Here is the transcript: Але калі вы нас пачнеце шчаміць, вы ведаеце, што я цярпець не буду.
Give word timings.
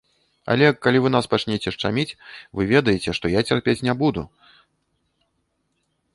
Але 0.53 0.69
калі 0.85 1.01
вы 1.05 1.11
нас 1.15 1.25
пачнеце 1.33 1.73
шчаміць, 1.75 2.07
вы 2.61 2.67
ведаеце, 2.73 3.09
што 3.19 3.25
я 3.39 3.45
цярпець 3.51 3.79
не 3.91 3.97
буду. 4.01 4.29